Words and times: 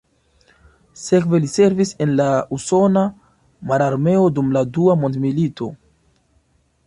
Sekve 1.01 1.41
li 1.43 1.49
servis 1.55 1.91
en 2.05 2.15
la 2.21 2.29
usona 2.57 3.05
mararmeo 3.73 4.25
dum 4.39 4.49
la 4.57 4.63
Dua 4.79 4.95
Mondmilito. 5.05 5.71